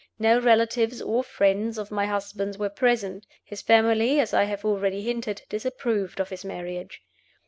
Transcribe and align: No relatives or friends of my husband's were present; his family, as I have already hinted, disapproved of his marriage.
No 0.17 0.39
relatives 0.39 0.99
or 0.99 1.23
friends 1.23 1.77
of 1.77 1.91
my 1.91 2.07
husband's 2.07 2.57
were 2.57 2.69
present; 2.71 3.27
his 3.45 3.61
family, 3.61 4.19
as 4.19 4.33
I 4.33 4.45
have 4.45 4.65
already 4.65 5.03
hinted, 5.03 5.43
disapproved 5.47 6.19
of 6.19 6.29
his 6.29 6.43
marriage. 6.43 7.03